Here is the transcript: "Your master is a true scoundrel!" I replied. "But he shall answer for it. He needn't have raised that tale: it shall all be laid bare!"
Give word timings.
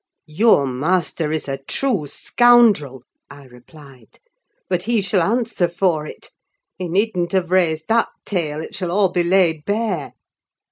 "Your 0.33 0.65
master 0.65 1.31
is 1.31 1.47
a 1.47 1.59
true 1.59 2.07
scoundrel!" 2.07 3.03
I 3.29 3.43
replied. 3.43 4.17
"But 4.67 4.81
he 4.89 4.99
shall 4.99 5.21
answer 5.21 5.67
for 5.67 6.07
it. 6.07 6.31
He 6.79 6.87
needn't 6.89 7.33
have 7.33 7.51
raised 7.51 7.87
that 7.89 8.07
tale: 8.25 8.61
it 8.63 8.73
shall 8.73 8.89
all 8.89 9.09
be 9.09 9.21
laid 9.21 9.63
bare!" 9.63 10.13